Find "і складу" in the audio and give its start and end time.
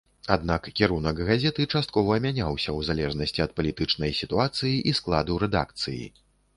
4.89-5.43